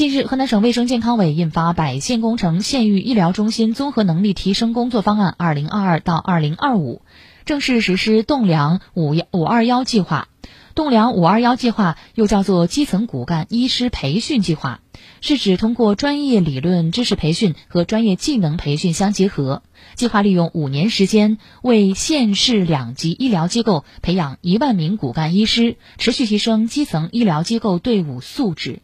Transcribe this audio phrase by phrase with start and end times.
[0.00, 7.02] 近日河南省卫生健康委印发百县工程县域医疗中心综合能力提升工作方案二零二二到二零二五
[7.44, 10.28] 正式实施栋梁五幺五二幺计划。
[10.74, 14.80] 栋梁五二幺计划又叫做基层骨干医师培训计划
[15.20, 19.62] 是指通过专业理论知识培训和专业技能培训相结合。
[19.96, 28.80] 计划利用五年时间为县市两级医疗机构培养一万名骨干医师持续提升基层医疗机构队伍素质。